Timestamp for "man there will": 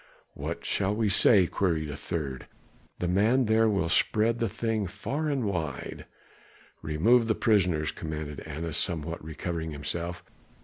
3.07-3.87